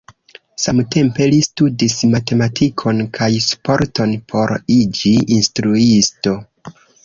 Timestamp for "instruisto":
5.41-6.39